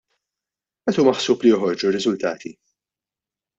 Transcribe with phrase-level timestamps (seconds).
[0.89, 2.55] Meta hu maħsub li joħorġu r-riżultati?